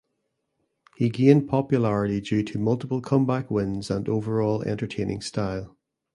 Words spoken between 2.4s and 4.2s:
to multiple comeback wins and